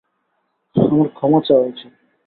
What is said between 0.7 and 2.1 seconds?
আমার ক্ষমা চাওয়া উচিৎ।